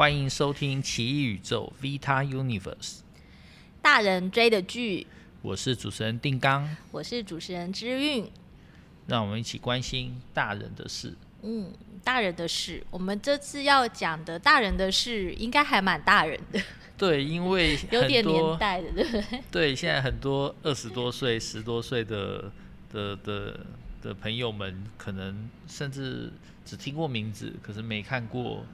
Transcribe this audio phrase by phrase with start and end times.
[0.00, 2.72] 欢迎收听《奇异宇宙 Vita Universe》，
[3.82, 5.06] 大人追的剧。
[5.42, 8.26] 我是主持人定刚，我是主持人之韵。
[9.08, 11.12] 让我们一起关心大人的事。
[11.42, 11.70] 嗯，
[12.02, 16.58] 大人的事，我们这次要讲的大人的事，应该还蛮大人的。
[16.96, 19.42] 对，因为 有点年代的，对不对？
[19.50, 22.50] 对，现在很多二十多岁、十多岁的
[22.90, 23.60] 的的
[24.00, 26.32] 的朋友们，可能甚至
[26.64, 28.64] 只听过名字，可是没看过，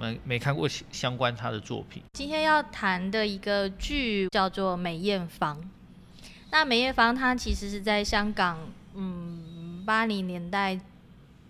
[0.00, 2.02] 没没看过相关他的作品。
[2.14, 5.60] 今天要谈的一个剧叫做《梅艳芳》。
[6.50, 8.58] 那梅艳芳她其实是在香港，
[8.94, 10.80] 嗯，八零年代、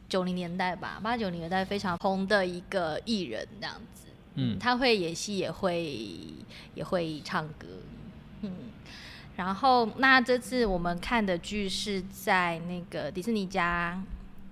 [0.08, 4.08] 九零年代吧，八九零年代非常红的一个艺人，这样子。
[4.34, 6.08] 嗯，他会演戏，也会
[6.74, 7.66] 也会唱歌，
[8.42, 8.52] 嗯，
[9.36, 14.00] 然后那这次我们看的剧是在那个迪士尼家，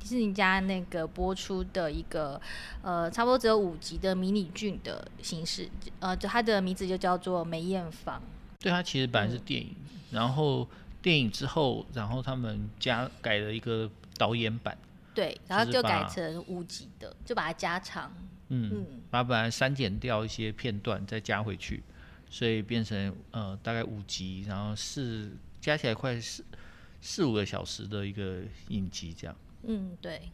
[0.09, 2.41] 迪士尼家那个播出的一个
[2.81, 5.69] 呃，差不多只有五集的迷你剧的形式，
[6.01, 8.21] 呃，就它的名字就叫做梅艳芳。
[8.59, 10.67] 对，它其实本来是电影，嗯，然后
[11.03, 14.79] 电影之后，然后他们加改了一个导演版，
[15.15, 18.11] 对，然后就改成五集的，就把它加长。
[18.49, 21.83] 嗯，把本来删减掉一些片段，再加回去，
[22.31, 26.43] 所以变成呃大概五集，然后四加起来快四
[27.03, 29.37] 四五个小时的一个影集这样。
[29.63, 30.31] 嗯，对。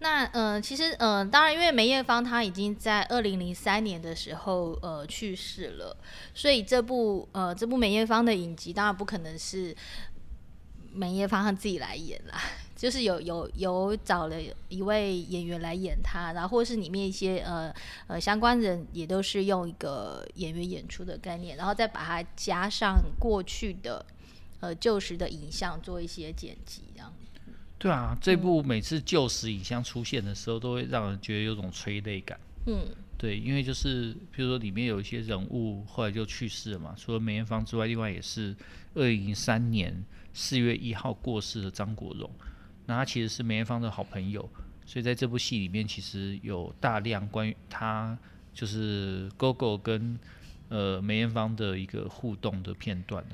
[0.00, 5.96] 那呃其实呃当然，因为梅艳芳她已经在二零零三年的时候呃去世了，
[6.34, 9.76] 所以这部呃这部梅艳芳的影集当然不可能是
[10.92, 12.40] 梅艳芳她自己来演啦。
[12.74, 14.36] 就是有有有找了
[14.68, 17.72] 一位演员来演他，然后或是里面一些呃
[18.08, 24.04] 呃相关人也都是用一个演员演出的概念，然后再把它加上过去的
[24.58, 27.14] 呃旧时的影像做一些剪辑，这样。
[27.82, 32.38] 对啊，这部每次旧时影像出现的时候，都会让人觉得有种催泪感。
[32.66, 32.86] 嗯，
[33.18, 38.54] 对，因为就是比如说里面有一些人物后来就去世了嘛，除了梅艳芳之外，另外也是
[38.94, 40.00] 二零零三年
[40.32, 42.30] 四月一号过世的张国荣。
[42.86, 44.48] 那他其实是梅艳芳的好朋友，
[44.86, 48.16] 所以在这部戏里面，其实有大量关于他
[48.54, 50.16] 就是 Gogo 跟
[50.68, 53.24] 呃梅艳芳的一个互动的片段。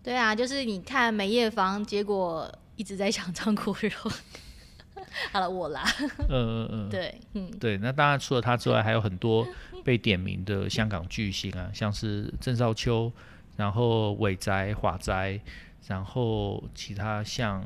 [0.00, 4.12] 对啊，就是你看梅艳芳，结果一直在想张国荣。
[5.32, 5.84] 好了，我啦。
[6.28, 6.88] 嗯嗯嗯。
[6.88, 7.76] 对，嗯对。
[7.78, 9.46] 那当然除了他之外，还有很多
[9.84, 13.10] 被点名的香港巨星啊， 像是郑少秋，
[13.56, 15.40] 然后伟宅、华宅，
[15.88, 17.64] 然后其他像。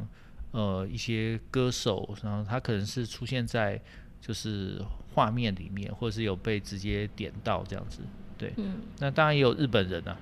[0.53, 3.81] 呃，一些歌手，然后他可能是出现在
[4.20, 4.84] 就是
[5.15, 8.00] 画面里面，或者是有被直接点到这样子，
[8.37, 8.53] 对。
[8.56, 8.81] 嗯。
[8.99, 10.16] 那当然也有日本人啊。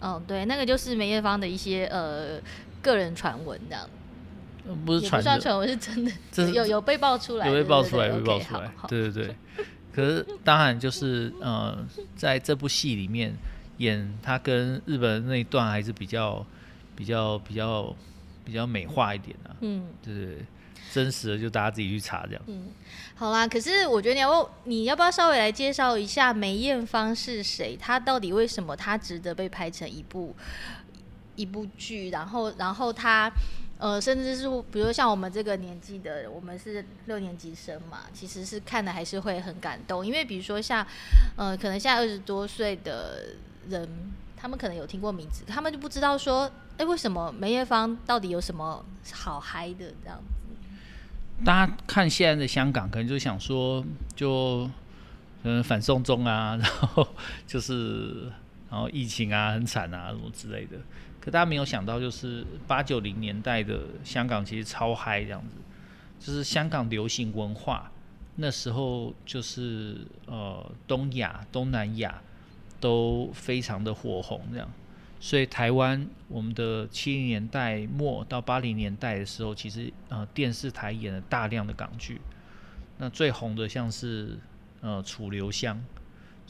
[0.00, 2.40] 哦，对，那个就是梅艳芳的一些呃
[2.82, 3.88] 个人传闻这样。
[4.84, 8.70] 不是传闻，传闻是真的，这是有有被爆出来，有被爆出来，有被爆出来。
[8.88, 9.36] 对对对。
[9.92, 11.76] 可是当然就是呃，
[12.16, 13.34] 在这部戏里面
[13.78, 16.44] 演他跟日本那一段还是比较
[16.94, 17.94] 比较比较。
[18.44, 20.38] 比较美化一点啊，嗯，对对对，
[20.90, 22.42] 真实的就大家自己去查这样。
[22.46, 22.68] 嗯，
[23.14, 27.76] 好啦，可是我觉得你要你要不要稍微来介绍一下梅艳芳是谁？
[27.76, 30.34] 她到底为什么她值得被拍成一部
[31.36, 32.08] 一部剧？
[32.08, 33.30] 然后然后她
[33.78, 40.86] 呃，甚至是比如像我们这个年纪的，我们是六年级生嘛，其实是看的还是会很感动，因为比如说像
[41.36, 43.34] 呃，可能现在二十多岁的
[43.68, 43.88] 人。
[44.40, 51.44] 他们可能有听过名字，他们就不知道说，哎，为什么梅艳芳到底有什么好嗨的这样子？
[51.44, 53.84] 大家看现在的香港，可能就想说，
[54.14, 54.70] 就
[55.42, 57.08] 嗯反送中啊， 然后
[57.48, 58.30] 就是
[58.70, 60.76] 然后疫情啊很惨啊什么之类的。
[61.30, 65.56] 大家没有想到，就是八九零年代的香港其实超嗨这样子，
[66.18, 67.90] 就是香港流行文化
[68.36, 72.22] 那时候就是呃东亚东南亚。
[72.80, 74.70] 都非常的火红，这样，
[75.18, 82.20] 所以台湾我们的七零年代末到八零年代的时候，其实呃电视台演了大量的港剧，
[82.98, 84.38] 那最红的像是
[84.80, 85.76] 呃《楚留香》，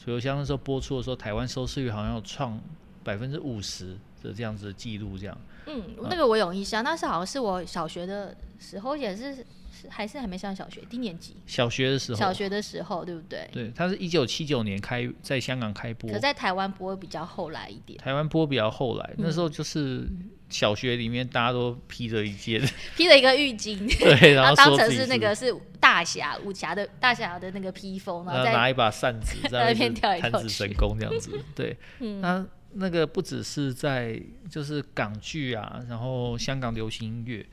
[0.03, 2.61] 《楚留香》那时候播出的时候，台湾收视率好像要创
[3.03, 5.37] 百分之五十的这样子的记录，这样。
[5.67, 9.45] 嗯，那个我有印象，那是好像是我小学的时候也是是。
[9.89, 11.37] 还是还没上小学，低年级。
[11.47, 12.17] 小学的时候。
[12.17, 13.49] 小学的时候，对不对？
[13.53, 17.97] 对，它是一九七九年开在香港开播，可在台湾播比较后来一点。
[17.97, 20.05] 台湾播比较后来，那时候就是
[20.49, 22.61] 小学里面大家都披着一件，
[22.97, 31.31] 披着一个浴巾， 对，然后当成是那个是大侠武侠的大侠的那个披风，然后再拿一把扇子 在那边跳一跳，弹指神功这样子。
[31.55, 37.45] 对， 嗯，那那个不只是在就是港剧啊，然后香港流行音乐，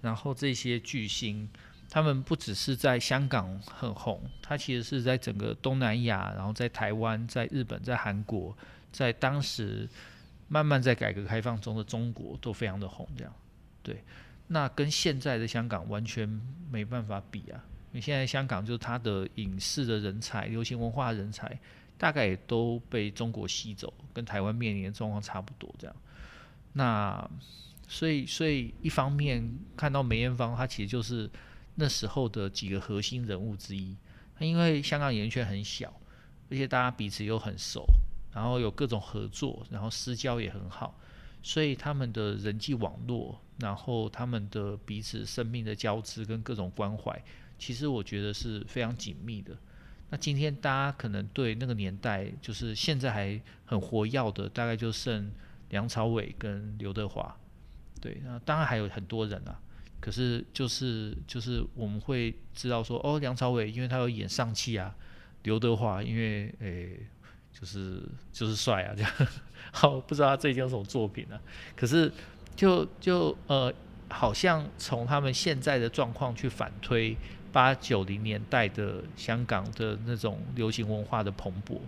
[0.00, 1.48] 然后这些巨星。
[1.90, 8.56] 他们不只是在香港很红，他其实是在整个东南亚，然后在台湾、在日本、在韩国，
[8.90, 9.88] 在当时
[10.48, 13.32] 慢慢在改革开放中的中国都非常的红，这样。
[13.80, 14.02] 对，
[14.48, 16.28] 那跟现在的香港完全
[16.68, 17.62] 没办法比啊，
[17.92, 21.56] 因为现在香港就是它的影视的人才、流行文化人才，
[21.96, 25.96] 大概也都被中国吸走，跟台湾面临的状况差不多这样。
[26.72, 27.30] 那
[27.86, 31.30] 所以，所以一方面看到梅艳芳，她其实就是
[31.76, 33.96] 那时候的几个核心人物之一。
[34.38, 35.92] 她因为香港演艺圈很小，
[36.50, 37.86] 而且大家彼此又很熟，
[38.32, 40.98] 然后有各种合作，然后私交也很好。
[41.42, 47.22] 所以他们的人际网络，然后他们的彼此生命的交织跟各种关怀，
[47.58, 49.54] 其实我觉得是非常紧密的。
[50.14, 55.28] 那今天大家可能对那个年代，就是现在还很活跃的，大概就剩
[55.70, 57.36] 梁朝伟跟刘德华。
[58.00, 59.58] 对，那当然还有很多人啊。
[59.98, 64.94] 可是就是就是我们会知道说，哦，梁朝伟因为他有演尚气啊，
[65.42, 66.96] 刘德华因为诶。
[67.56, 68.02] 就是
[68.32, 69.10] 就是帅啊，这样
[69.72, 71.42] 好，不知道他最近有什么作品呢、啊？
[71.76, 72.12] 可是
[72.56, 73.72] 就就呃，
[74.10, 77.16] 好像从他们现在的状况去反推
[77.54, 81.78] 八九零年代的香港的那种流行文化的蓬勃。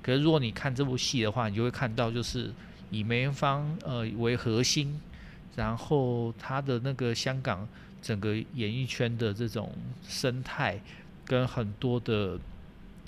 [0.00, 2.50] 可是如果你看这部戏的话，你就会看到，就是
[2.90, 4.98] 以梅艳芳呃为核心，
[5.56, 7.68] 然后他的那个香港
[8.00, 9.72] 整个演艺圈的这种
[10.06, 10.80] 生态
[11.26, 12.38] 跟很多的。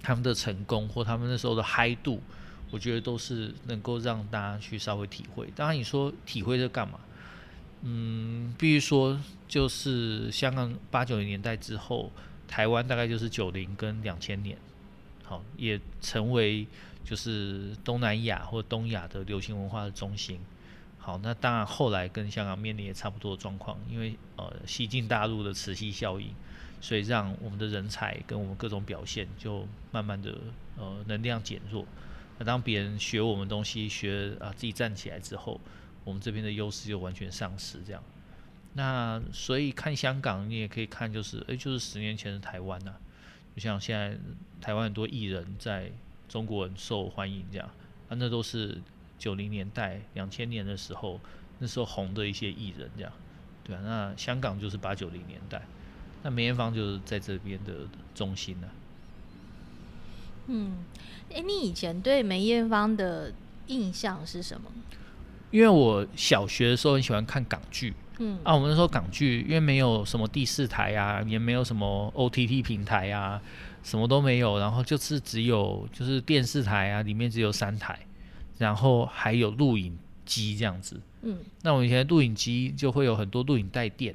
[0.03, 2.23] 他们的成功或他们那时候的嗨度，
[2.71, 5.47] 我觉得都是能够让大家去稍微体会。
[5.55, 6.99] 当然，你说体会这干嘛？
[7.83, 9.19] 嗯，必须说
[9.49, 12.11] 就是香港八九零年代之后，
[12.47, 14.57] 台湾大概就是九零跟两千年，
[15.25, 16.67] 好，也成为
[17.05, 20.39] 就是东南亚或东亚的流行文化的中心。
[20.99, 26.29] 好，那当然后来跟香港面临也差不多的状况，因为呃，西进大陆的磁吸效应。
[26.83, 30.35] 所以让我们的人才跟我们各种表现就慢慢的
[30.79, 31.85] 呃能量减弱。
[32.39, 35.61] 那当别人学我们东西学啊自己站起来之后，
[36.05, 38.03] 我们这边的优势就完全丧失这样。
[38.75, 43.01] 那所以看香港，你也可以看就是诶，就是十年前的台湾呐、啊，
[43.57, 44.17] 就像现在
[44.61, 45.91] 台湾很多艺人在
[46.29, 47.67] 中国很受欢迎这样，
[48.09, 48.81] 啊那都是
[49.19, 51.21] 九零年代两千年的时候
[51.59, 53.13] 那时候红的一些艺人这样，
[53.65, 55.63] 对啊，那香港就是八九零年代。
[56.23, 58.73] 那梅艳芳就是在这边的中心呢、啊。
[60.47, 60.85] 嗯，
[61.33, 63.33] 哎、你以前对梅艳芳的
[63.67, 64.71] 印象是什么？
[65.51, 73.41] 因为我小学的时候很喜欢看港剧，嗯，啊，我们那时候港剧因为没有什么第四台啊，也没有什么 OTT 平台啊，
[73.83, 77.99] 什么都没有，然后就是只有就是电视台啊，里面只有三台，
[78.59, 84.15] 然后还有录影机这样子，嗯，那我以前录影机就会有很多录影带店。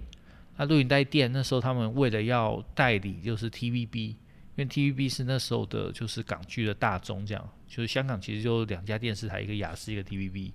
[0.58, 4.18] 那录影带店那时候，他们为了要代理，就是 TVB，因
[4.56, 10.52] 为 TVB 是那时候的，就是港剧的大宗，这样，就是香港其实就两家电视台，一个雅视，一个 TVB。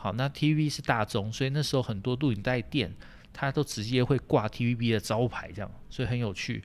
[0.00, 2.94] 好，那 TVB 是大众，所以那时候很多录影带店，
[3.32, 6.62] 它都直接会挂 TVB 的招牌，这样，所以很有趣。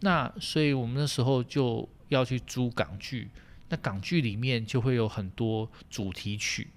[0.00, 3.28] 那所以我们那时候就要去租港剧，
[3.70, 6.68] 那港剧里面就会有很多主题曲，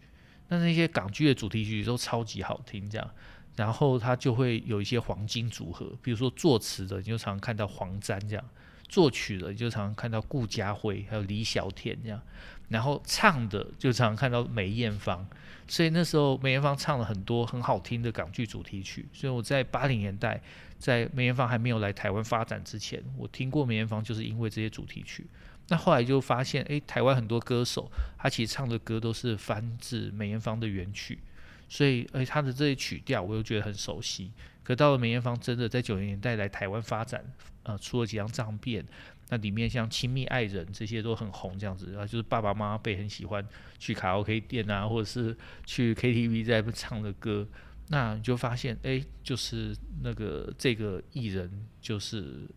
[0.48, 3.08] 那那些港剧的主题曲都超级好听，这样。
[3.56, 8.44] 然后他就会有一些黄金组合，比如说作词的，你就常常看到黄沾这样；
[8.89, 12.19] 作曲的，就常常看到顾嘉辉，还有李小田这样；
[12.67, 15.25] 然后唱的，就常常看到梅艳芳。
[15.67, 19.08] 所以那时候梅艳芳唱了很多很好听的港剧主题曲。
[19.13, 20.41] 所以我在八零年代，
[20.79, 25.27] 在梅艳芳还没有来台湾发展之前，我听过梅艳芳，就是因为这些主题曲。
[25.67, 31.19] 那后来就发现，诶，台湾很多歌手，他其实唱的歌都是翻自梅艳芳的原曲。
[31.67, 34.31] 所以，而且他的这些曲调，我又觉得很熟悉。
[34.63, 37.24] 可到了梅艳芳真的在九零年代来台湾发展，
[37.70, 38.84] 呃，出了几张唱片，
[39.30, 43.48] 那里面像《亲密爱人》这些都很红，这样子啊，就是爸爸妈妈辈很喜欢
[43.78, 47.48] 去卡拉 OK 店啊，或者是去 KTV 在唱的歌，
[47.90, 52.48] 那你就发现，哎，就是那个这个艺人，就是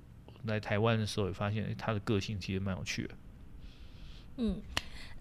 [0.45, 3.15] 来台湾的时候也发现，哎，他的个性其实蛮有趣的。
[4.39, 4.63] 嗯，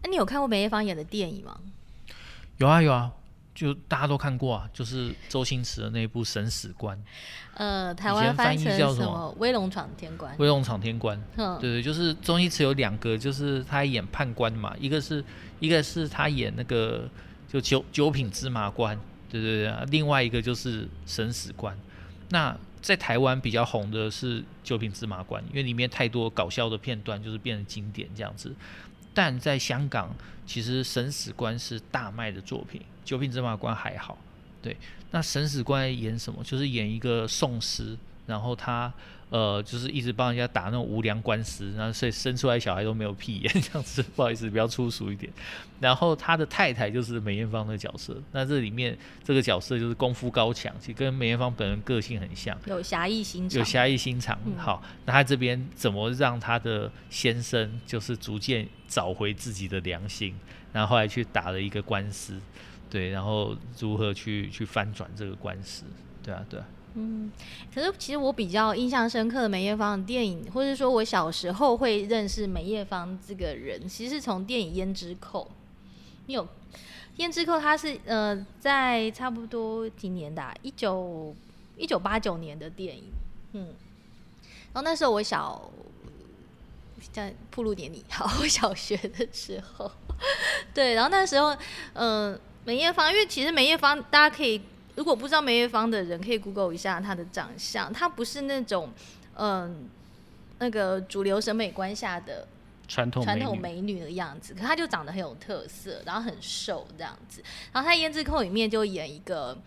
[0.04, 1.60] 那你有看过梅艳芳演的电影吗？
[2.60, 3.14] 有啊，有啊。
[3.54, 6.98] 就大家都看过啊，就是周星驰的那部《审死官》。
[7.56, 9.36] 呃，台湾翻译叫什么？
[9.38, 10.34] 威龙闯天关。
[10.38, 11.22] 威龙闯天关。
[11.36, 15.24] 嗯，对对，就是周星驰有两个，就是他演判官嘛，一个是
[15.60, 17.08] 一个是他演那个
[17.48, 18.98] 就九九品芝麻官，
[19.30, 21.78] 对对对，另外一个就是审死官。
[22.30, 28.56] 那在台湾比较红的是九品芝麻官，因为里面太多搞笑的片段，就是变成经典这样子。
[29.14, 30.16] 但在香港，
[30.48, 32.82] 其实审死官是大卖的作品。
[33.04, 34.18] 九品芝麻官还好，
[34.62, 34.76] 对。
[35.14, 36.42] 那神死官演什么？
[36.42, 38.90] 就是演一个讼师，然后他
[39.30, 45.30] 呃就是一直帮人家打那种无良官司，然后所以生出来小孩都没有屁眼 这样子，不好意思，比较粗俗一点。
[45.82, 54.40] 然后他的太太就是梅艳芳的角色，那这里面这个角色就是功夫高强，其实跟梅艳芳本人个性很像，有侠义心肠，有侠义心肠。
[54.46, 60.34] 嗯、好，那他这边怎么让他的先生就是逐渐找回自己的良心，
[60.72, 62.40] 然后后来去打了一个官司。
[62.92, 65.86] 对，然后如何去去翻转这个官司？
[66.22, 66.66] 对啊，对啊。
[66.94, 67.32] 嗯，
[67.74, 75.46] 可是其实我比较印象深刻的梅艳芳的电影，或者说我小时候会认识梅艳芳这个人，其实是从电影《胭脂扣》。
[76.26, 76.44] 你有
[77.18, 77.54] 《胭脂扣》？
[77.62, 81.34] 它是呃，在差不多几年的，一九
[81.78, 83.06] 一九八九年的电影。
[83.54, 83.68] 嗯，
[84.74, 85.72] 然后那时候我小
[87.14, 89.90] 在暴露年龄，好，我小学的时候，
[90.74, 91.56] 对，然后那时候，
[91.94, 94.62] 嗯、梅艳芳，因为其实梅艳芳，大家可以
[94.96, 97.92] 如果不知道梅艳芳的人，可以 Google 一下她的长相。
[97.92, 98.92] 她不是那种
[99.36, 99.90] 嗯
[100.60, 102.48] 那个主流审美观下的
[102.88, 107.42] 传统传统美女的样子，可她就长得很有特色，然后很瘦这样子。
[107.74, 109.58] 然后她《胭脂扣》里面就演一个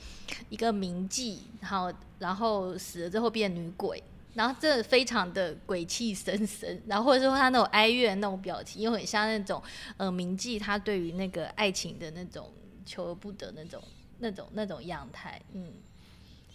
[0.48, 4.00] 一个名妓，然后然后死了之后变女鬼，
[4.34, 9.60] 然后这非常的鬼气森森，然后或者说她那种哀怨那种表情，又很像那种
[9.96, 12.48] 呃名妓她对于那个爱情的那种。
[12.84, 13.82] 求而不得那种、
[14.18, 15.72] 那种、那种样态，嗯，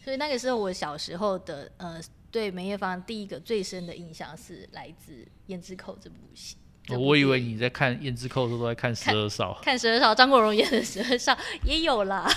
[0.03, 1.99] 所以那个时候我小时候的呃，
[2.31, 5.13] 对梅艳芳第一个最深的印象是来自
[5.47, 6.55] 《胭脂扣》这部戏。
[6.89, 12.27] 我以为你在看《胭脂扣》的时候都在看十二少，看十二少，张国荣演的十二少也有啦。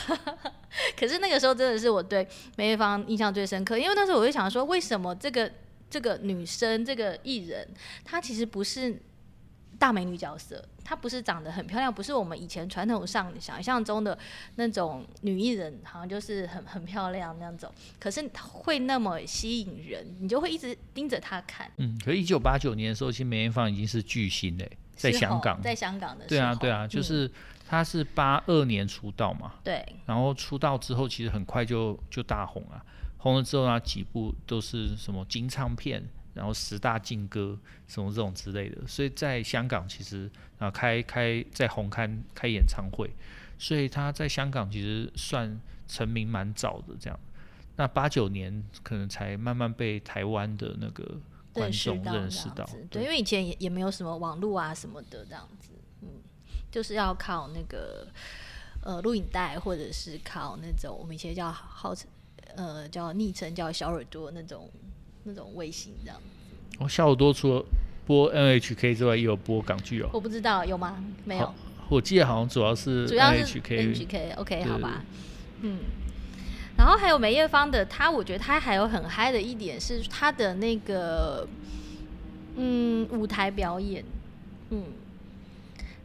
[0.98, 5.50] 可是那个时候真的是我对梅艳芳印象最深刻，因为那时候我就想说，为什么这个
[5.88, 7.66] 这个女生这个艺人，
[8.04, 9.00] 她其实不是。
[9.78, 14.18] 大美女角色，她不是长得很漂亮，不是我们以前传统上想象中的
[14.56, 17.72] 那种女艺人，好像就是很很漂亮那种。
[17.98, 21.70] 可是会那么吸引人，你就会一直盯着她看。
[21.76, 26.40] 嗯，可是一九八九年的时候，其实梅艳芳已经是巨星嘞，在香港，在香港的时候。
[26.40, 27.30] 对啊，对啊，就是
[27.68, 29.54] 她是八二年出道嘛。
[29.62, 29.96] 对、嗯。
[30.06, 32.84] 然后出道之后，其实很快就就大红啊，
[33.18, 36.02] 红了之后呢几部都是什么金唱片。
[36.34, 43.10] 然后十大劲歌什么这种之类的，所以在香港其实啊开开在红磡开演唱会，
[43.58, 47.20] 所以他在香港其实算成名蛮早的这样。
[47.76, 51.20] 那八九年可能才慢慢被台湾的那个
[51.52, 56.08] 观众认识到，对，对，因为以前也也没有什么网络啊什么的这样子，嗯，
[56.70, 58.08] 就是要靠那个
[58.82, 62.08] 呃录影带或者是靠那种我们以前叫号称
[62.56, 64.70] 呃叫昵称叫小耳朵那种。
[65.24, 67.64] 那种卫星这样子，哦，小耳朵除了
[68.06, 70.10] 播 NHK 之外，也有播港剧哦。
[70.12, 71.02] 我不知道有吗？
[71.24, 71.54] 没有。
[71.88, 75.04] 我记得好像主要是 NHK，主要是 NHK，OK，好吧。
[75.60, 75.78] 嗯。
[76.76, 81.46] 然后还有梅艳芳的，她我觉得她还有很嗨的一点是她的那个，
[82.56, 84.02] 嗯，舞台表演，
[84.70, 84.84] 嗯，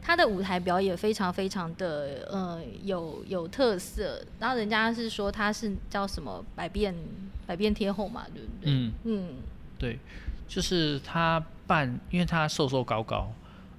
[0.02, 4.22] 她的舞台表演非常非常的，呃，有有特色。
[4.38, 6.94] 然后人家是说她是叫什么百变。
[7.48, 8.70] 百变天后嘛，对不对？
[8.70, 9.28] 嗯嗯，
[9.78, 9.98] 对，
[10.46, 13.32] 就是他扮，因为他瘦瘦高高，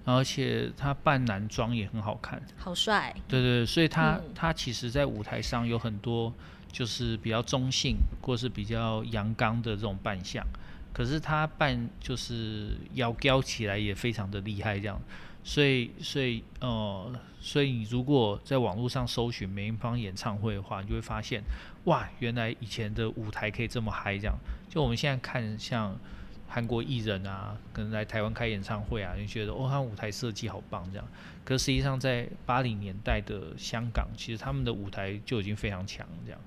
[0.05, 3.15] 而且他扮男装也很好看，好帅。
[3.27, 6.33] 对对，所以他、嗯、他其实，在舞台上有很多
[6.71, 10.43] 就是比较中性或是比较阳刚的这种扮相，
[10.91, 14.99] 可是他扮就是要飙起来也非常的厉害，这样。
[15.43, 21.43] 所以所以呃，所以你如果在网络上搜寻梅艳芳演唱会的话，你就会发现。
[21.85, 24.37] 哇，原来以前的舞台可以这么嗨，这样。
[24.67, 25.97] 就我们现在看像
[26.47, 31.07] 韩国艺人啊，可能来台湾开演唱会啊，你觉得哦，他舞台设计好棒这样。
[31.45, 36.39] 可实际上在八零年代的香港，其实他们的舞台就已经非常强这样。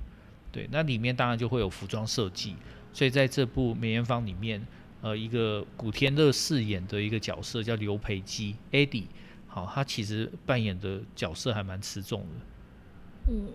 [0.53, 2.55] 对，那里面当然就会有服装设计。
[2.93, 4.65] 所以在这部梅艳芳里面，
[5.01, 9.07] 呃，一个古天乐饰演的一个角色叫刘培基 Eddie，
[9.49, 13.33] 好，他其实扮演的角色还蛮持重的。
[13.33, 13.47] 嗯。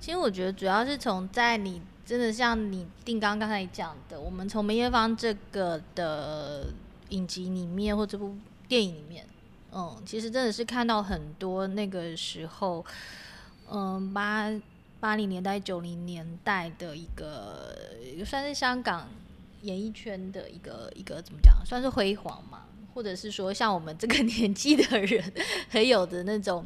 [0.00, 6.72] 其实我觉得主要是从在你真的像你定刚刚才讲的，我们从梅艳芳这个的
[7.10, 8.34] 影集里面或这部
[8.66, 9.26] 电影里面，
[9.72, 12.82] 嗯，其实真的是看到很多那个时候，
[13.70, 14.50] 嗯，八
[15.00, 17.76] 八零年代九零年代的一个
[18.24, 19.08] 算是香港
[19.62, 22.62] 演艺圈的一个一个怎么讲，算是辉煌嘛，
[22.94, 25.32] 或者是说像我们这个年纪的人
[25.68, 26.64] 很有的那种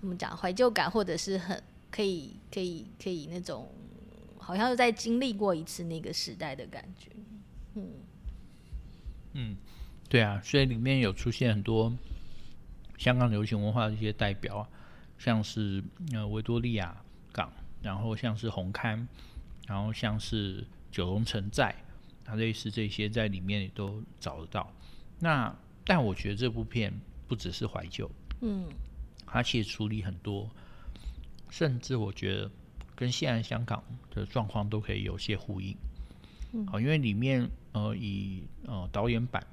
[0.00, 1.62] 怎么讲怀旧感，或者是很。
[1.96, 3.72] 可以，可以，可以那种，
[4.36, 7.10] 好像又在经历过一次那个时代的感觉。
[7.74, 7.90] 嗯，
[9.32, 9.56] 嗯，
[10.06, 11.90] 对啊，所以里面有出现很多
[12.98, 14.68] 香港流行文化的一些代表啊，
[15.16, 16.94] 像是呃维多利亚
[17.32, 17.50] 港，
[17.80, 19.06] 然后像是红磡，
[19.66, 21.74] 然后像是九龙城寨，
[22.22, 24.70] 它类似这些在里面也都找得到。
[25.18, 26.92] 那但我觉得这部片
[27.26, 28.10] 不只是怀旧，
[28.42, 28.66] 嗯，
[29.24, 30.50] 它其实处理很多，
[31.50, 32.50] 甚至我觉得
[32.94, 35.76] 跟现在香港的状况都可以有些呼应。
[36.52, 39.44] 嗯，好，因为里面呃以呃导演版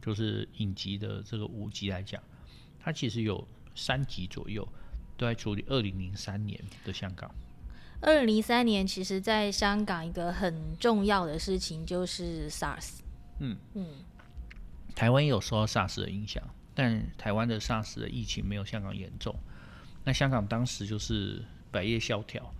[0.00, 2.22] 就是影集的这个五集来讲，
[2.80, 4.66] 它其实有三集左右
[5.16, 7.30] 都在处理二零零三年的香港。
[8.00, 12.98] 二零零三年，其实在香港一个很重要的事情就是 SARS。
[13.38, 13.86] 嗯嗯，
[14.94, 16.42] 台湾也有受到 SARS 的影响，
[16.74, 19.32] 但台湾的 SARS 的疫情没有香港严重。
[20.04, 22.52] 那香港当时就是百业萧条，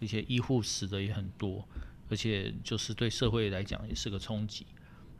[0.00, 1.66] 而且医护死的也很多，
[2.08, 4.66] 而且就是对社会来讲也是个冲击。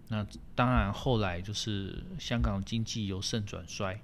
[0.09, 4.01] 那当然后来就是香港经济由盛转衰，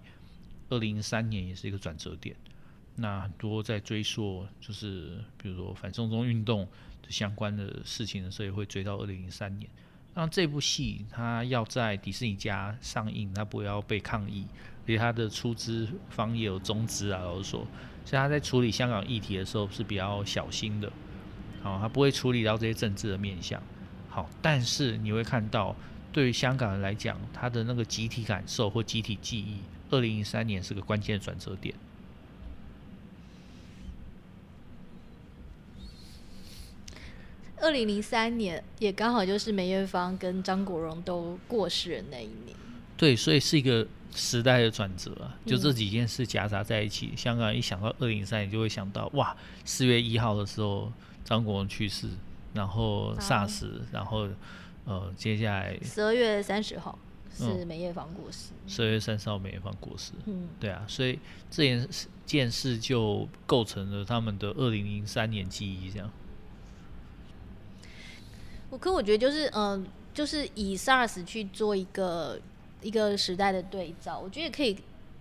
[0.68, 2.36] 二零零三年也是一个转折点。
[2.96, 6.68] 那很多在追溯，就是比如说反送中运动
[7.00, 9.70] 的相关的事情的时候，也会追到二零零三年。
[10.14, 14.46] 那这部戏它要在迪士尼家上映，它不要被抗议，
[14.84, 17.66] 而且它的出资方也有中资啊，老实说，
[18.04, 20.92] 所以他在处理香港议题的时候是比较小心的，
[21.62, 23.62] 好，他不会处理到这些政治的面向。
[24.10, 25.74] 好，但是你会看到，
[26.12, 29.56] 对于香港人来讲，他的那个集体感受或集体记忆，
[29.88, 31.74] 二零零三年是个关键转折点。
[37.62, 42.56] 二零零三年也刚好就是梅艳芳跟张国荣都过世的那一年。
[42.96, 45.38] 对，所以是一个时代的转折啊！
[45.46, 50.92] 就这几件事夹杂在一起，嗯、香港一想到二零零三年，就会想到哇，四月一号的时候
[51.24, 52.08] 张国荣去世，
[52.52, 54.28] 然后 SARS，然后
[54.84, 56.98] 呃，接下来十二月三十号
[57.32, 58.50] 是梅艳芳过世。
[58.66, 60.12] 十二、嗯、月三十号梅艳芳过世。
[60.26, 61.88] 嗯，对啊，所以这件
[62.26, 66.10] 件事就构成了他们的二零零三年记忆，这样。
[68.72, 72.40] 我可我觉得就是，嗯、就是以 SARS 去做一个
[72.80, 74.78] 一个时代的对照，我觉得也可以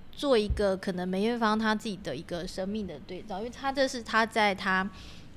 [0.10, 4.90] 做一个可能梅艳芳她自己的一个生命的对照，因为她这是她在她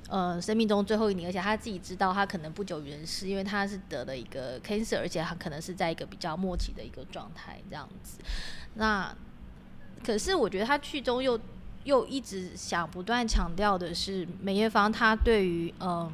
[0.09, 8.21] 呃生命中最后一年，而且她自己知道她可能不久于人世，因为她是得了一个 cancer，而且她可能是在一个比较末期的一个状态这样子。
[8.75, 9.13] 那
[10.05, 11.37] 可是我觉得她剧中又
[11.83, 16.13] 又一直想不断强调的是梅艳芳她对于嗯。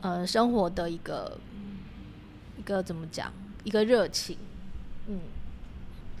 [0.00, 1.38] 呃，生活的一个
[2.56, 3.32] 一个怎么讲？
[3.64, 4.38] 一个热情，
[5.08, 5.20] 嗯，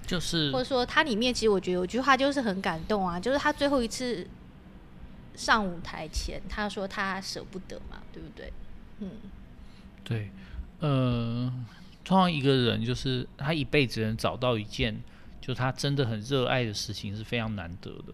[0.04, 4.26] 就是或者说，它里面其实我觉得有句话就是很感动啊，就是他最后一次
[5.34, 8.52] 上舞台前，他说他舍不得嘛，对不对？
[8.98, 9.10] 嗯，
[10.04, 10.30] 对，
[10.80, 11.50] 呃，
[12.04, 15.00] 通常一个人就是他一辈子能找到一件
[15.40, 18.12] 就他真的很热爱的事情是非常难得的。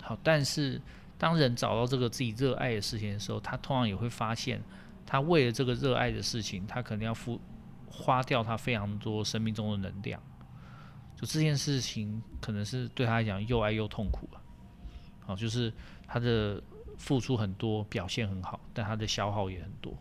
[0.00, 0.80] 好，但是
[1.18, 4.62] 当人找到这个自己热爱的事情的时候，他通常也会发现。
[5.06, 7.40] 他为了这个热爱的事情，他可能要付
[7.86, 10.20] 花掉他非常多生命中的能量。
[11.14, 14.42] 就这件事情，可能是对他来讲又爱又痛苦啊。
[15.20, 15.72] 好，就是
[16.06, 16.62] 他的
[16.98, 19.96] 付出很多，表现很好，但他的消耗也很多。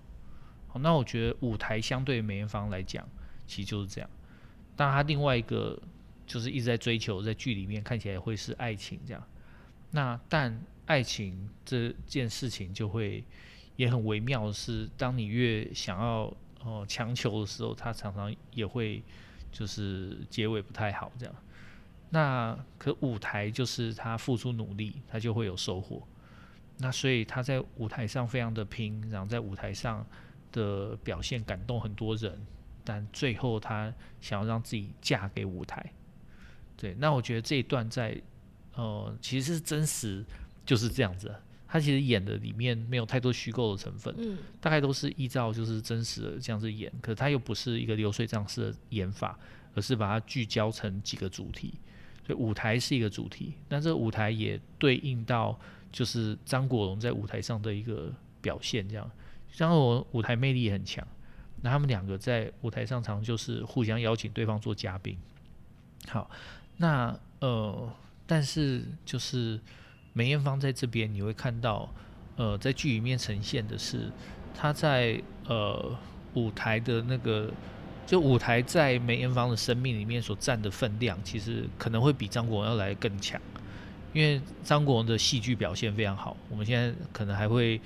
[0.68, 3.08] 好，那我觉得舞台相对梅艳芳来讲，
[3.46, 4.10] 其实就是这样。
[4.76, 5.80] 但他另外一个
[6.26, 9.24] 就是一直在追求，在剧里面看起来会是爱情这样。
[9.92, 13.24] 那但爱情这件事情就会。
[13.76, 16.34] 也很微妙的是，当你越想要
[16.64, 19.04] 哦强求的时候，他常常也会
[19.52, 21.36] 就是结尾不太好这样。
[22.10, 26.08] 那可舞台就是他付出努力，他就会有收获。
[26.78, 30.06] 那所以他在舞台上非常的拼，然后在舞台上
[30.52, 32.40] 的表现感动很多人，
[32.84, 35.94] 但最后他想要让自己嫁给舞台。
[36.78, 38.22] 对，那我觉得这一段在
[38.76, 40.24] 呃其实是真实，
[40.66, 41.34] 就是这样子。
[41.74, 49.40] 他其实演的里面没有太多虚构的成分，嗯，大概都是依照就是真实的这样子演，可是他又不是一个流水账式的演法，
[49.74, 51.74] 而是把它聚焦成几个主题，
[52.28, 55.60] 所以舞台是一个主题，那这个舞台也对应到
[55.92, 59.10] 就是张国荣在舞台上的一个表现，这样，
[59.52, 61.04] 张国荣舞台魅力也很强，
[61.64, 65.18] 那他们两个在舞台上常就是互相邀请对方做嘉宾，
[66.08, 66.30] 好，
[66.78, 67.92] 那呃，
[68.28, 69.60] 但是就是。
[70.14, 71.92] 梅艳芳在这边，你会看到，
[72.36, 74.12] 呃，在剧里面呈现的是，
[74.56, 75.98] 她在呃
[76.36, 77.52] 舞台的那个，
[78.06, 83.42] 就舞台在梅艳芳的生命里面所占的分量，其实可能会比张国荣要来得更强，
[84.14, 86.38] 因为张国荣的戏剧表现非常好。
[86.50, 87.82] 我们现在可能还会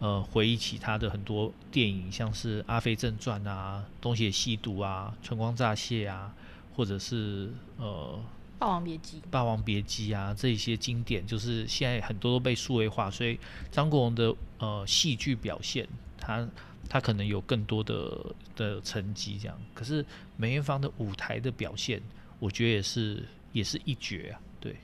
[0.00, 6.34] 呃回忆起他的很多电影，像是《阿飞正传》啊，《东邪西毒》啊，《春光乍泄》啊，
[6.76, 8.18] 或者是呃。
[8.60, 13.40] 霸王别姬，霸王别姬啊，这一些经典就是现在很多都被数位化，所以
[13.72, 16.46] 张国荣的呃戏剧表现，他
[16.86, 19.58] 他可能有更多的的成绩这样。
[19.72, 20.04] 可是
[20.36, 22.02] 梅艳芳的舞台的表现，
[22.38, 24.76] 我觉得也是也是一绝啊，对。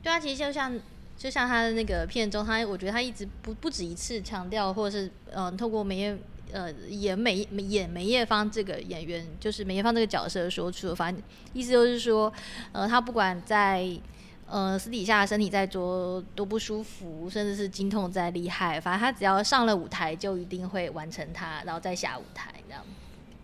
[0.00, 0.78] 对啊，其实就像
[1.16, 6.16] 就像他的那个片中，他我觉得他一直不不止一次强调，或者是嗯、呃，透过梅艳
[6.52, 12.32] 呃演梅演梅艳芳这个演员，就是梅艳芳这个角色说出，反正意思就是说，
[12.72, 13.88] 呃，他不管在。
[14.50, 22.82] 呃，私底下身体再多多不舒服，甚至是经痛再厉害，反正他只要上了舞台，就一定会完成它，然后再下舞台这样。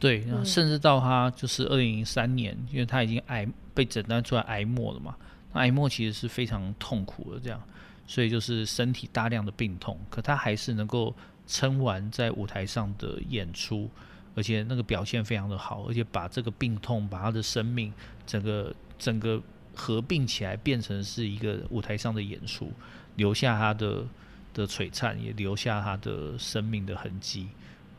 [0.01, 5.15] 对，甚至到他就是二零零三年，因为他已经癌被诊断出来癌末了嘛，
[5.53, 7.61] 那癌末其实是非常痛苦的，这样，
[8.07, 11.15] 所以就是身体大量的病痛，可他还是能够
[11.47, 13.91] 撑完在舞台上的演出，
[14.35, 17.93] 而且那个表现非常的好，而且把这个病痛，把他的生命
[18.27, 19.43] 整个整个。
[19.77, 22.71] 合并起来变成是一个舞台上的演出，
[23.17, 24.05] 留下他的
[24.53, 27.49] 的璀璨，也留下他的生命的痕迹。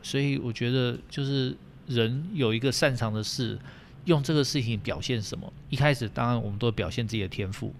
[0.02, 1.54] 所以我觉得，就是
[1.86, 3.58] 人有一个擅长的事，
[4.06, 5.52] 用这个事情表现什么。
[5.68, 7.74] 一开始当然我们都表现自己的天赋，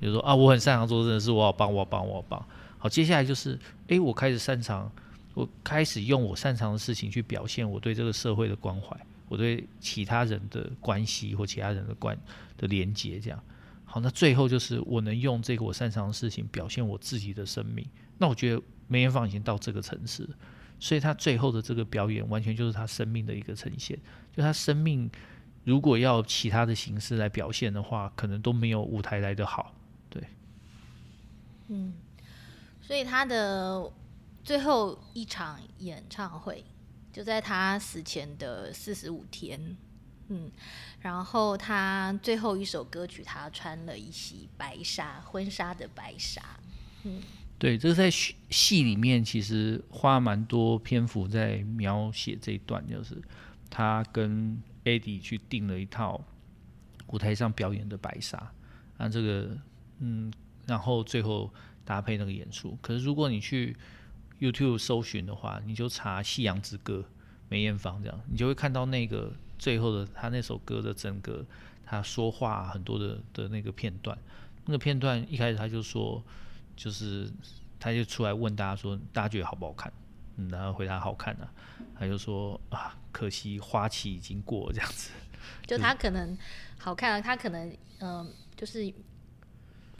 [0.00, 2.46] 比如说啊，我很擅长做这件事，我好棒，我好棒，我好棒。
[2.78, 3.58] 好，接下来就是，
[3.88, 4.90] 诶，我开始擅长，
[5.34, 8.96] 我开始用我擅长的事情去表现我对这个社会的关怀。
[9.28, 12.14] 我对其他人的关系或其他人的关
[12.58, 13.42] 的连接，这样
[13.86, 17.86] 好，那最后就是我能用这个我擅长的事情表现我自己的生命。
[18.18, 20.28] 那我觉得梅艳芳已经到这个层次，
[20.78, 23.98] 所以他最后的这个表演完全就是他生命的一个呈现。
[24.36, 25.10] 就他生命
[25.64, 29.74] 如果要其他的形式来表现的话，可能都没有舞台来得好。
[30.10, 30.22] 对，
[31.68, 31.94] 嗯，
[32.82, 33.90] 所以他的
[34.42, 36.64] 最后一场演唱会。
[37.12, 39.76] 就在他死前的四十五天，
[40.28, 40.50] 嗯，
[41.00, 46.40] 然后他最后一首歌曲，他穿了一袭白纱，婚纱的白纱，
[47.02, 47.20] 嗯，
[47.58, 53.20] 对，这个在戏里面其实花蛮多篇幅在描写这一段，就是
[53.68, 56.18] 他跟 Eddie 去订了一套
[57.08, 58.38] 舞台上表演的白纱，
[58.96, 59.54] 啊，这个，
[59.98, 60.32] 嗯，
[60.66, 61.52] 然后最后
[61.84, 62.78] 搭配那个演出。
[62.80, 63.76] 可是如果你去
[64.42, 66.98] YouTube 搜寻的话，你就查《夕阳之歌》
[67.48, 71.46] 梅艳芳这样，你就会看到那个最后的他那首歌的整个
[71.86, 74.18] 他说话很多的的那个片段。
[74.64, 76.20] 那个片段一开始他就说，
[76.74, 77.30] 就是
[77.78, 79.92] 他就出来问大家说，大家觉得好不好看？
[80.36, 81.52] 嗯，然后回答好看啊。
[81.96, 85.10] 他就说啊，可惜花期已经过这样子。
[85.66, 86.36] 就他可能
[86.78, 88.92] 好看了，他可能嗯、就是。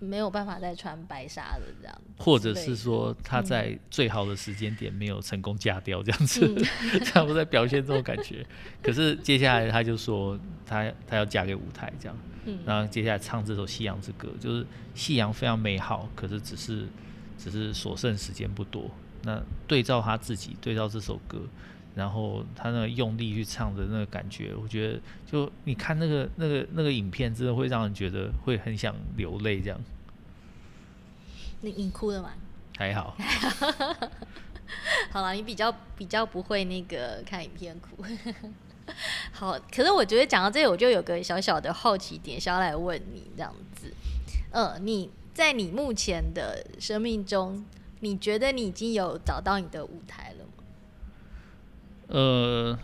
[0.03, 8.45] 没有办法再穿白纱的这样，或者是说他在最好的时间点没有成功嫁掉这样子，嗯、 他不在表现这种感觉。
[8.83, 10.37] 可是接下来他就说
[10.67, 16.88] 他他要嫁给舞台这样，嗯、然后接下来唱这首《夕阳之歌》，就是夕阳非常美好，可是只是
[17.38, 18.91] 只是所剩时间不多。
[19.23, 21.38] 那对照他自己，对照这首歌，
[21.95, 25.01] 然后他那个用力去唱的那个感觉，我觉得
[25.31, 29.79] 就你看那个那个那个影片，真的会让人觉得会很想流泪这样。
[31.61, 32.31] 你你哭了吗？
[32.77, 33.17] 还好。
[35.11, 38.03] 好了，你比较比较不会那个看影片哭。
[39.31, 43.93] 好，可是我觉得讲到这里，我就有个小小的好奇点，想要来问你这样子。
[44.51, 47.65] 嗯，你在你目前的生命中，
[48.01, 50.32] 你觉得你已经有找到你的舞台？
[52.12, 52.79] 呃，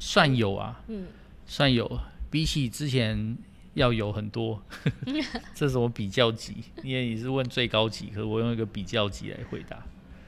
[0.00, 1.06] 算有啊，嗯，
[1.46, 3.36] 算有，比起之前。
[3.74, 4.62] 要有很多，
[5.56, 9.82] 这是我比较级，因为你是问最高级，可是我用一个比较级来回答。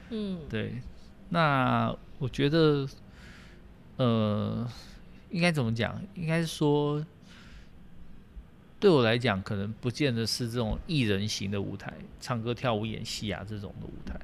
[0.09, 0.81] 嗯，对。
[1.29, 2.89] 那我觉得，
[3.97, 4.67] 呃，
[5.29, 6.01] 应该怎么讲？
[6.15, 7.05] 应该是说，
[8.79, 14.19] 对我来讲，可能不见得是这种艺人型的舞台，唱歌、跳舞、演戏啊这种的舞台，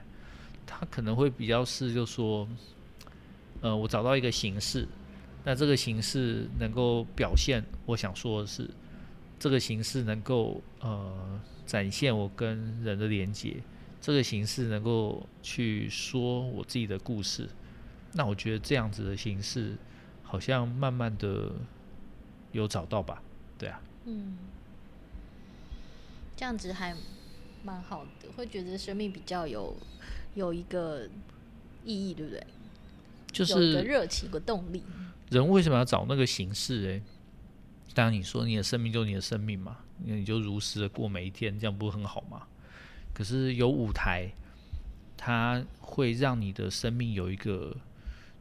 [0.65, 2.47] 它可能会比较是，就说，
[3.61, 4.87] 呃，我找到一个形式，
[5.43, 8.69] 那这个形式能够表现我想说的是。
[9.39, 13.57] 这个形式能够呃展现我跟人的连接，
[13.99, 17.49] 这个形式能够去说我自己的故事，
[18.13, 19.75] 那我觉得这样子的形式
[20.21, 21.51] 好像慢慢的
[22.51, 23.23] 有找到吧，
[23.57, 24.37] 对啊，嗯，
[26.35, 26.95] 这样子还
[27.63, 29.75] 蛮好的，会觉得生命比较有
[30.35, 31.07] 有一个
[31.83, 32.45] 意义，对不对？
[33.31, 34.83] 就是热情，有个动力。
[35.29, 36.91] 人为什么要找那个形式？
[36.91, 37.01] 哎。
[37.93, 42.47] 当然，你说你的生命就是你的生命嘛，那你就如实的过每一天，这样不是很好吗？
[43.13, 44.31] 可是有舞台，
[45.17, 47.75] 它会让你的生命有一个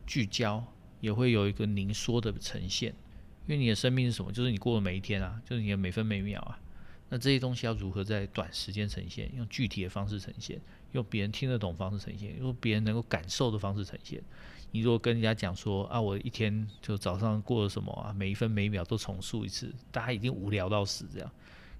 [0.06, 0.64] 聚焦，
[1.00, 2.94] 也会有一个凝缩的呈现。
[3.48, 4.30] 因为你的生命是什么？
[4.30, 6.56] 就是你过的每一天啊，就是你的每分每秒啊。
[7.08, 10.60] 那这些东西要如何在短时间呈现，用具体的方式呈现，
[10.92, 14.22] 用别人听得懂方式呈现，用别人能够感受的方式呈现。
[14.72, 21.30] 你如果跟人家讲说啊，我一天就早上过了什么啊，每一分每一秒都重述一次，大家已经无聊到死这样。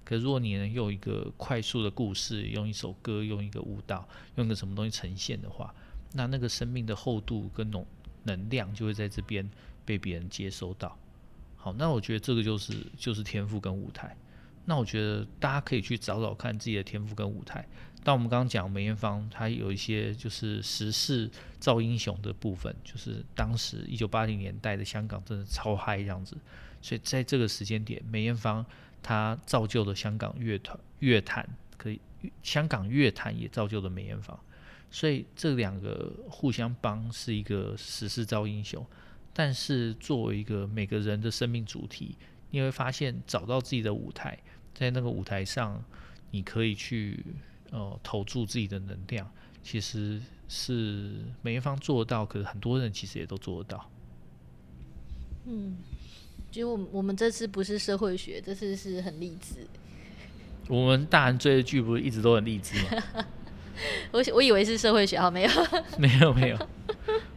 [0.03, 5.73] 可如果你能用一个快速的故事，用一首歌，用一个舞蹈，用个什么东西呈现的话，
[6.13, 7.85] 那那个生命的厚度跟能
[8.23, 9.49] 能量就会在这边
[9.85, 10.97] 被别人接收到。
[11.55, 14.17] 好，那我觉得这个就是就是天赋跟舞台。
[14.65, 17.67] 那我觉得大家可以去找找看自己的天赋跟舞台。
[18.03, 26.35] 但我们刚刚讲梅艳芳，她有一些就是时势造英雄的部分，就是当时一九八零年代的香港真的超嗨这样子。
[26.81, 28.65] 所以在这个时间点，梅艳芳
[29.03, 32.01] 她造就了香港乐团乐坛，可以
[32.41, 34.39] 香港乐坛也造就了梅艳芳。
[34.89, 38.85] 所以这两个互相帮是一个时势造英雄。
[39.33, 42.17] 但是作为一个每个人的生命主题，
[42.49, 44.37] 你会发现找到自己的舞台。
[44.73, 45.81] 在那个舞台上，
[46.31, 47.23] 你可以去
[47.71, 49.29] 呃投注自己的能量，
[49.63, 53.89] 其实是每一方做得到，可是很多人其实也都做得到。
[55.45, 55.77] 嗯，
[56.51, 59.65] 其实我我们这次不是社会学，这次是很励志。
[60.67, 63.01] 我们大人追的剧不是一直都很励志吗？
[64.13, 65.49] 我我以为是社会学，好 没有？
[65.97, 66.67] 没有没有，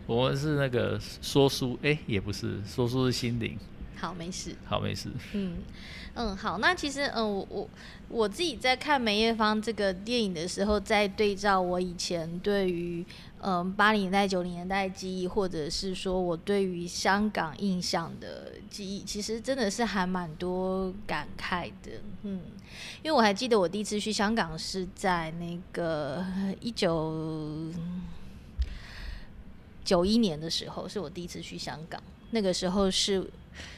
[0.07, 3.59] 我们是那个说书，哎、欸，也不是说书是心灵。
[3.97, 4.55] 好，没事。
[4.67, 5.11] 好，没事。
[5.33, 5.59] 嗯
[6.15, 6.59] 嗯，好。
[6.59, 7.69] 那其实，嗯，我我
[8.09, 13.05] 我自己在看梅艳芳这个电影的时候，在对照我以前对于
[13.41, 21.93] 嗯八零年代、九零年代记忆，或者是说我对于香港印象的记忆，其实真的是还蛮多感慨的。
[22.23, 22.43] 嗯，
[23.03, 26.25] 因为我还记得我第一次去香港是在那个
[26.61, 27.73] 一九
[29.85, 32.01] 九一年的时候，是我第一次去香港。
[32.31, 33.29] 那个时候是。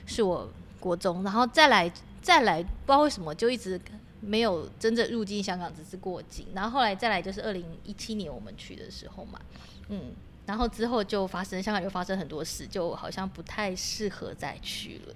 [0.07, 1.91] 是我国中，然后再来
[2.23, 3.81] 再来，不知道为什么就一直
[4.21, 6.47] 没有真正入境香港，只是过境。
[6.55, 9.41] 然后后来再来就是二零一七年我们去的时候嘛，
[9.89, 10.13] 嗯，
[10.47, 15.15] 然后之后就发生香港又发生很多事，就好像不太适合再去了。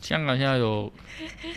[0.00, 0.92] 香港现在有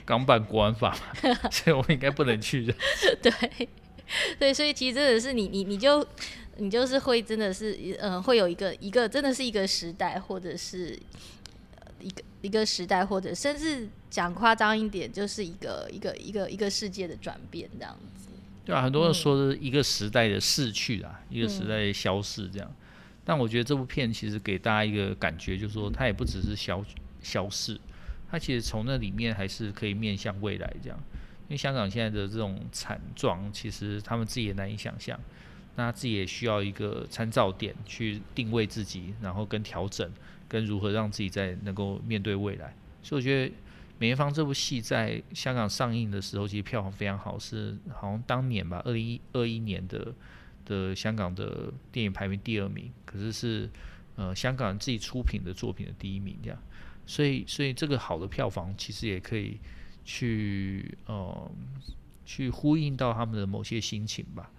[0.05, 0.95] 港版国安法，
[1.49, 2.73] 所以我们应该不能去的。
[3.21, 3.67] 对
[4.37, 6.05] 对，所以其实真的是你你你就
[6.57, 10.99] 你就是会真的是嗯、呃，会有一个一个真的是一个时代，或者是。
[12.01, 18.29] 一个一个时代，或者甚至讲夸张一点，就是一个一个一个一个世界的转变这样子。
[18.63, 22.71] 对啊，很多人说是一个时代的逝去啊，一个时代的消逝这样。
[23.23, 26.85] 但我觉得这部片其实给大家一个感觉，就是说它也不只是消
[27.21, 27.79] 消逝，
[28.29, 30.99] 它其实从那里面还是可以面向未来这样。
[31.47, 35.19] 因为香港现在的这种惨状，其实他们自己也难以想象，
[35.75, 40.11] 那自己也需要一个参照点去定位自己，然后跟调整。
[40.47, 43.53] 跟如何让自己在能够面对未来，所以我觉得
[43.97, 50.13] 梅艳芳这部戏在香港上映的时候，其实票房非常好，是好像当年吧，二零二一年的
[50.63, 53.67] 的香港的电影排名第二名，可是是
[54.15, 56.59] 呃香港人自己出品的作品的第一名这样，
[57.07, 59.59] 所以所以这个好的票房其实也可以
[60.05, 61.51] 去呃
[62.23, 64.51] 去呼应到他们的某些心情吧。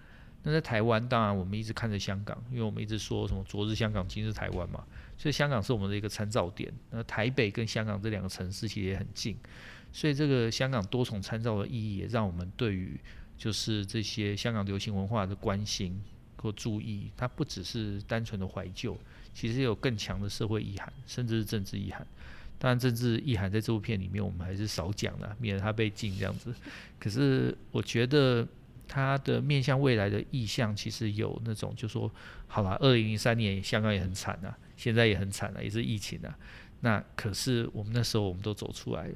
[0.43, 4.83] 那在台湾，当然我们一直看着香港，因为我们一直说什么昨日香港，今日台湾嘛。
[5.17, 6.71] 所以香港是我们的一个参照点。
[6.91, 9.35] 那台北跟香港这两个城市其实也很近，
[9.91, 12.99] 所以这个香港多重参照的意义，也让我们对于
[13.37, 15.99] 就是这些香港流行文化的关心
[16.37, 18.95] 或注意，它不只是单纯的怀旧，
[19.33, 22.05] 其实有更强的社会意涵，甚至是政治意涵。
[22.59, 26.53] 当然，政治意涵在这部片里面我们还是少讲了，免得它被禁这样子。
[26.99, 28.47] 可是我觉得
[28.87, 32.11] 他的面向未来的意向，其实有那种就说，
[32.47, 34.57] 好了，二零零三年香港也很惨啊。
[34.75, 36.37] 现在也很惨了，也是疫情啊。
[36.81, 39.15] 那可是我们那时候我们都走出来了。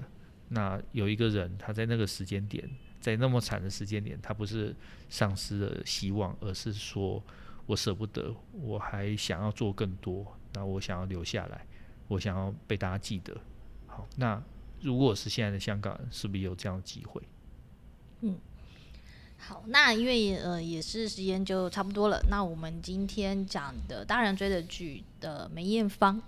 [0.50, 2.68] 那有一个人，他在那个时间点，
[3.00, 4.76] 在那么惨的时间点，他不是
[5.08, 7.24] 丧失了希望，而是说
[7.68, 10.36] 我舍不得，我还想要做更多。
[10.54, 11.66] 那我想要留下来，
[12.08, 13.40] 我想要被大家记得。
[13.86, 14.42] 好，那
[14.82, 17.22] 如果是现在的香港，是不是有这样的机会？
[18.22, 18.38] 嗯。
[19.44, 26.22] 好，那因为呃也是时间就差不多了，那我们今天讲的大人追的剧的梅艳芳，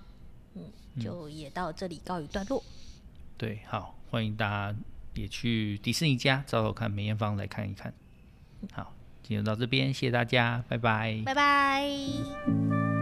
[0.55, 0.63] 嗯，
[0.99, 2.63] 就也到这里告一段落。
[3.37, 4.75] 对，好，欢迎大家
[5.13, 7.93] 也去迪士尼家找找看梅艳芳来看一看。
[8.71, 12.92] 好，今天到这边，谢谢大家，拜拜，拜拜。